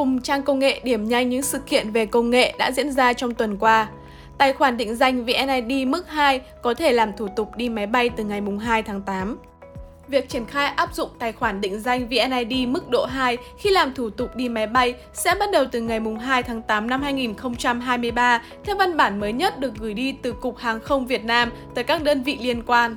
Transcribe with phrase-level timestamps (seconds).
[0.00, 3.12] cùng trang công nghệ điểm nhanh những sự kiện về công nghệ đã diễn ra
[3.12, 3.88] trong tuần qua.
[4.38, 8.10] Tài khoản định danh VNID mức 2 có thể làm thủ tục đi máy bay
[8.16, 9.38] từ ngày 2 tháng 8.
[10.08, 13.94] Việc triển khai áp dụng tài khoản định danh VNID mức độ 2 khi làm
[13.94, 18.42] thủ tục đi máy bay sẽ bắt đầu từ ngày 2 tháng 8 năm 2023
[18.64, 21.84] theo văn bản mới nhất được gửi đi từ Cục Hàng không Việt Nam tới
[21.84, 22.96] các đơn vị liên quan.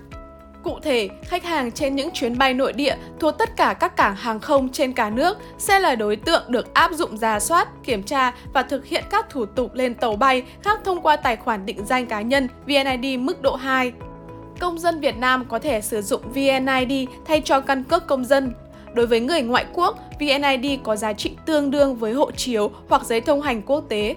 [0.63, 4.15] Cụ thể, khách hàng trên những chuyến bay nội địa thuộc tất cả các cảng
[4.15, 8.03] hàng không trên cả nước sẽ là đối tượng được áp dụng ra soát, kiểm
[8.03, 11.65] tra và thực hiện các thủ tục lên tàu bay khác thông qua tài khoản
[11.65, 13.91] định danh cá nhân VNID mức độ 2.
[14.59, 18.53] Công dân Việt Nam có thể sử dụng VNID thay cho căn cước công dân.
[18.93, 23.05] Đối với người ngoại quốc, VNID có giá trị tương đương với hộ chiếu hoặc
[23.05, 24.15] giấy thông hành quốc tế.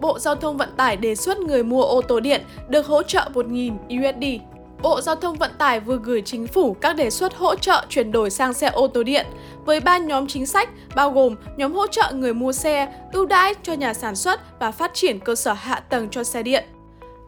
[0.00, 3.30] Bộ Giao thông Vận tải đề xuất người mua ô tô điện được hỗ trợ
[3.34, 7.56] 1.000 USD Bộ Giao thông Vận tải vừa gửi chính phủ các đề xuất hỗ
[7.56, 9.26] trợ chuyển đổi sang xe ô tô điện
[9.64, 13.54] với ba nhóm chính sách bao gồm nhóm hỗ trợ người mua xe, ưu đãi
[13.62, 16.64] cho nhà sản xuất và phát triển cơ sở hạ tầng cho xe điện.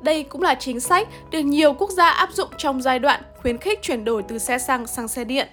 [0.03, 3.59] Đây cũng là chính sách được nhiều quốc gia áp dụng trong giai đoạn khuyến
[3.59, 5.48] khích chuyển đổi từ xe xăng sang xe điện.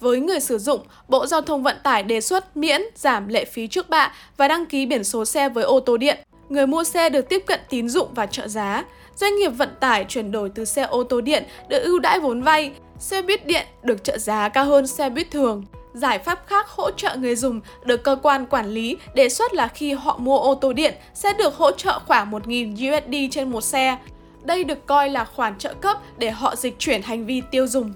[0.00, 3.66] Với người sử dụng, Bộ Giao thông Vận tải đề xuất miễn giảm lệ phí
[3.66, 6.18] trước bạ và đăng ký biển số xe với ô tô điện.
[6.48, 8.84] Người mua xe được tiếp cận tín dụng và trợ giá
[9.20, 12.42] doanh nghiệp vận tải chuyển đổi từ xe ô tô điện được ưu đãi vốn
[12.42, 15.64] vay, xe buýt điện được trợ giá cao hơn xe buýt thường.
[15.92, 19.68] Giải pháp khác hỗ trợ người dùng được cơ quan quản lý đề xuất là
[19.68, 23.60] khi họ mua ô tô điện sẽ được hỗ trợ khoảng 1.000 USD trên một
[23.60, 23.98] xe.
[24.42, 27.92] Đây được coi là khoản trợ cấp để họ dịch chuyển hành vi tiêu dùng.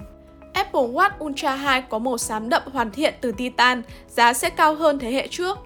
[0.52, 4.74] Apple Watch Ultra 2 có màu xám đậm hoàn thiện từ titan, giá sẽ cao
[4.74, 5.58] hơn thế hệ trước.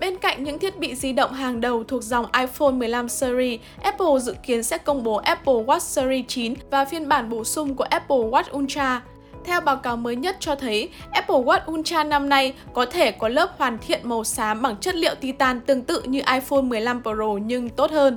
[0.00, 4.18] Bên cạnh những thiết bị di động hàng đầu thuộc dòng iPhone 15 series, Apple
[4.20, 7.84] dự kiến sẽ công bố Apple Watch Series 9 và phiên bản bổ sung của
[7.84, 9.02] Apple Watch Ultra.
[9.44, 13.28] Theo báo cáo mới nhất cho thấy, Apple Watch Ultra năm nay có thể có
[13.28, 17.38] lớp hoàn thiện màu xám bằng chất liệu titan tương tự như iPhone 15 Pro
[17.44, 18.16] nhưng tốt hơn.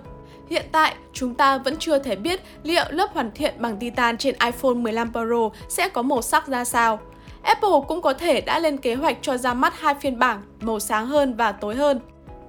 [0.49, 4.35] Hiện tại, chúng ta vẫn chưa thể biết liệu lớp hoàn thiện bằng titan trên
[4.45, 6.99] iPhone 15 Pro sẽ có màu sắc ra sao.
[7.43, 10.79] Apple cũng có thể đã lên kế hoạch cho ra mắt hai phiên bản màu
[10.79, 11.99] sáng hơn và tối hơn.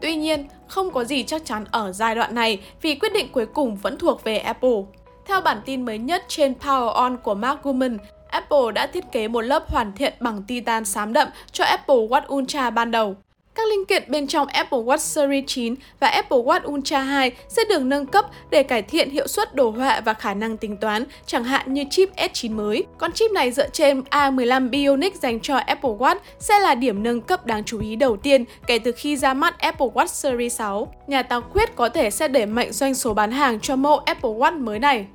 [0.01, 3.47] Tuy nhiên, không có gì chắc chắn ở giai đoạn này vì quyết định cuối
[3.47, 4.83] cùng vẫn thuộc về Apple.
[5.27, 9.29] Theo bản tin mới nhất trên Power On của Mark Gurman, Apple đã thiết kế
[9.29, 13.17] một lớp hoàn thiện bằng titan xám đậm cho Apple Watch Ultra ban đầu.
[13.55, 17.63] Các linh kiện bên trong Apple Watch Series 9 và Apple Watch Ultra 2 sẽ
[17.69, 21.05] được nâng cấp để cải thiện hiệu suất đồ họa và khả năng tính toán,
[21.27, 22.85] chẳng hạn như chip S9 mới.
[22.99, 27.21] Con chip này dựa trên A15 Bionic dành cho Apple Watch sẽ là điểm nâng
[27.21, 30.95] cấp đáng chú ý đầu tiên kể từ khi ra mắt Apple Watch Series 6.
[31.07, 34.31] Nhà táo quyết có thể sẽ đẩy mạnh doanh số bán hàng cho mẫu Apple
[34.31, 35.07] Watch mới này.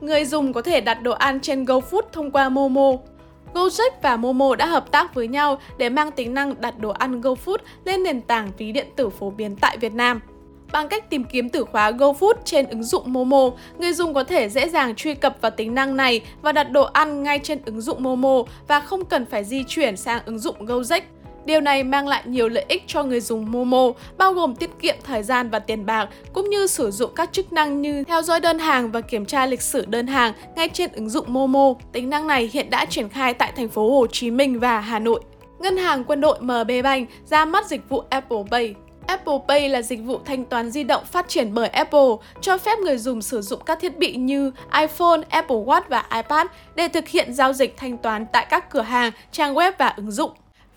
[0.00, 2.92] Người dùng có thể đặt đồ ăn trên GoFood thông qua Momo.
[3.54, 7.20] Gojek và Momo đã hợp tác với nhau để mang tính năng đặt đồ ăn
[7.20, 10.20] GoFood lên nền tảng ví điện tử phổ biến tại Việt Nam.
[10.72, 14.48] Bằng cách tìm kiếm từ khóa GoFood trên ứng dụng Momo, người dùng có thể
[14.48, 17.80] dễ dàng truy cập vào tính năng này và đặt đồ ăn ngay trên ứng
[17.80, 21.00] dụng Momo và không cần phải di chuyển sang ứng dụng Gojek.
[21.44, 23.88] Điều này mang lại nhiều lợi ích cho người dùng Momo,
[24.18, 27.52] bao gồm tiết kiệm thời gian và tiền bạc, cũng như sử dụng các chức
[27.52, 30.92] năng như theo dõi đơn hàng và kiểm tra lịch sử đơn hàng ngay trên
[30.92, 31.74] ứng dụng Momo.
[31.92, 34.98] Tính năng này hiện đã triển khai tại thành phố Hồ Chí Minh và Hà
[34.98, 35.20] Nội.
[35.58, 38.74] Ngân hàng quân đội MB Bank ra mắt dịch vụ Apple Pay.
[39.06, 42.08] Apple Pay là dịch vụ thanh toán di động phát triển bởi Apple,
[42.40, 46.46] cho phép người dùng sử dụng các thiết bị như iPhone, Apple Watch và iPad
[46.74, 50.10] để thực hiện giao dịch thanh toán tại các cửa hàng, trang web và ứng
[50.10, 50.30] dụng.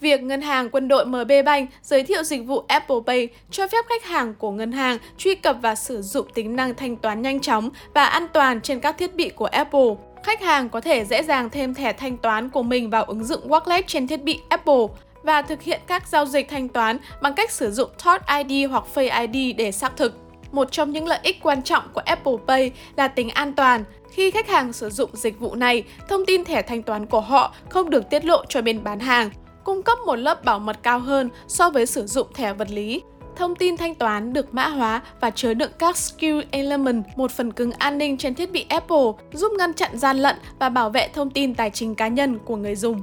[0.06, 3.86] Việc ngân hàng quân đội MB Bank giới thiệu dịch vụ Apple Pay cho phép
[3.90, 7.40] khách hàng của ngân hàng truy cập và sử dụng tính năng thanh toán nhanh
[7.40, 9.96] chóng và an toàn trên các thiết bị của Apple.
[10.24, 13.48] Khách hàng có thể dễ dàng thêm thẻ thanh toán của mình vào ứng dụng
[13.48, 14.86] Wallet trên thiết bị Apple
[15.24, 18.84] và thực hiện các giao dịch thanh toán bằng cách sử dụng Touch ID hoặc
[18.96, 20.14] Face ID để xác thực.
[20.52, 23.84] Một trong những lợi ích quan trọng của Apple Pay là tính an toàn.
[24.12, 27.56] Khi khách hàng sử dụng dịch vụ này, thông tin thẻ thanh toán của họ
[27.70, 29.30] không được tiết lộ cho bên bán hàng
[29.66, 33.02] cung cấp một lớp bảo mật cao hơn so với sử dụng thẻ vật lý.
[33.36, 37.54] Thông tin thanh toán được mã hóa và chứa đựng các Skill Element, một phần
[37.54, 41.08] cứng an ninh trên thiết bị Apple, giúp ngăn chặn gian lận và bảo vệ
[41.08, 43.02] thông tin tài chính cá nhân của người dùng.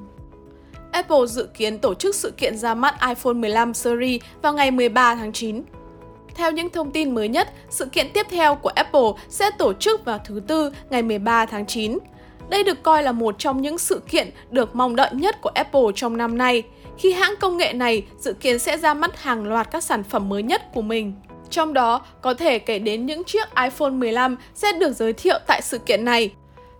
[0.93, 5.15] Apple dự kiến tổ chức sự kiện ra mắt iPhone 15 series vào ngày 13
[5.15, 5.63] tháng 9.
[6.35, 10.05] Theo những thông tin mới nhất, sự kiện tiếp theo của Apple sẽ tổ chức
[10.05, 11.99] vào thứ Tư ngày 13 tháng 9.
[12.49, 15.83] Đây được coi là một trong những sự kiện được mong đợi nhất của Apple
[15.95, 16.63] trong năm nay,
[16.99, 20.29] khi hãng công nghệ này dự kiến sẽ ra mắt hàng loạt các sản phẩm
[20.29, 21.13] mới nhất của mình.
[21.51, 25.63] Trong đó có thể kể đến những chiếc iPhone 15 sẽ được giới thiệu tại
[25.63, 26.31] sự kiện này.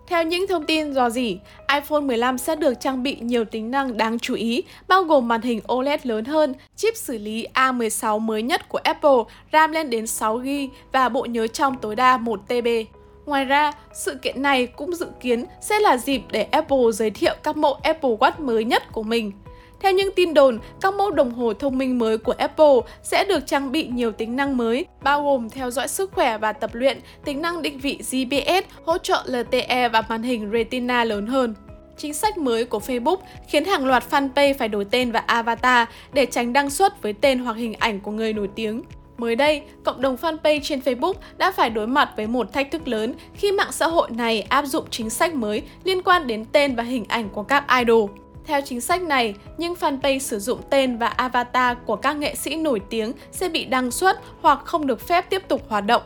[0.07, 1.37] Theo những thông tin dò dỉ,
[1.73, 5.41] iPhone 15 sẽ được trang bị nhiều tính năng đáng chú ý, bao gồm màn
[5.41, 9.17] hình OLED lớn hơn, chip xử lý A16 mới nhất của Apple,
[9.53, 12.85] RAM lên đến 6GB và bộ nhớ trong tối đa 1TB.
[13.25, 17.35] Ngoài ra, sự kiện này cũng dự kiến sẽ là dịp để Apple giới thiệu
[17.43, 19.31] các mẫu Apple Watch mới nhất của mình.
[19.79, 23.47] Theo những tin đồn, các mẫu đồng hồ thông minh mới của Apple sẽ được
[23.47, 26.99] trang bị nhiều tính năng mới, bao gồm theo dõi sức khỏe và tập luyện,
[27.25, 31.55] tính năng định vị GPS, hỗ trợ LTE và màn hình Retina lớn hơn.
[31.97, 33.17] Chính sách mới của Facebook
[33.47, 37.39] khiến hàng loạt fanpage phải đổi tên và avatar để tránh đăng xuất với tên
[37.39, 38.83] hoặc hình ảnh của người nổi tiếng.
[39.17, 42.87] Mới đây, cộng đồng fanpage trên Facebook đã phải đối mặt với một thách thức
[42.87, 46.75] lớn khi mạng xã hội này áp dụng chính sách mới liên quan đến tên
[46.75, 48.09] và hình ảnh của các idol.
[48.45, 52.55] Theo chính sách này, những fanpage sử dụng tên và avatar của các nghệ sĩ
[52.55, 56.01] nổi tiếng sẽ bị đăng xuất hoặc không được phép tiếp tục hoạt động.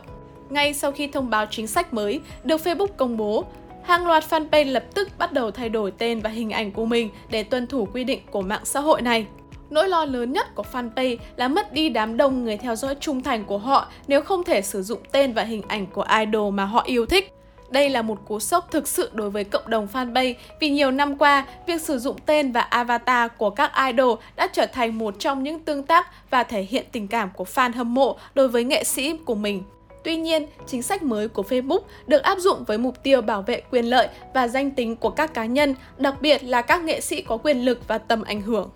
[0.50, 3.44] Ngay sau khi thông báo chính sách mới được Facebook công bố,
[3.84, 7.10] hàng loạt fanpage lập tức bắt đầu thay đổi tên và hình ảnh của mình
[7.30, 9.26] để tuân thủ quy định của mạng xã hội này.
[9.70, 13.22] Nỗi lo lớn nhất của fanpage là mất đi đám đông người theo dõi trung
[13.22, 16.64] thành của họ nếu không thể sử dụng tên và hình ảnh của idol mà
[16.64, 17.32] họ yêu thích.
[17.70, 21.18] Đây là một cú sốc thực sự đối với cộng đồng fanpage vì nhiều năm
[21.18, 25.42] qua, việc sử dụng tên và avatar của các idol đã trở thành một trong
[25.42, 28.84] những tương tác và thể hiện tình cảm của fan hâm mộ đối với nghệ
[28.84, 29.62] sĩ của mình.
[30.04, 33.62] Tuy nhiên, chính sách mới của Facebook được áp dụng với mục tiêu bảo vệ
[33.70, 37.22] quyền lợi và danh tính của các cá nhân, đặc biệt là các nghệ sĩ
[37.22, 38.70] có quyền lực và tầm ảnh hưởng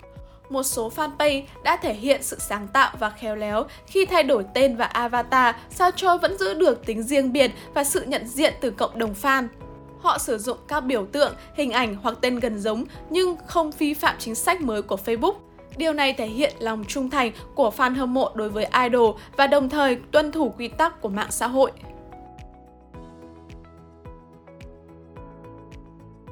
[0.53, 4.45] một số fanpage đã thể hiện sự sáng tạo và khéo léo khi thay đổi
[4.55, 8.55] tên và avatar sao cho vẫn giữ được tính riêng biệt và sự nhận diện
[8.61, 9.49] từ cộng đồng fan.
[10.01, 13.95] Họ sử dụng các biểu tượng, hình ảnh hoặc tên gần giống nhưng không vi
[13.95, 15.35] phạm chính sách mới của Facebook.
[15.77, 19.47] Điều này thể hiện lòng trung thành của fan hâm mộ đối với idol và
[19.47, 21.73] đồng thời tuân thủ quy tắc của mạng xã hội.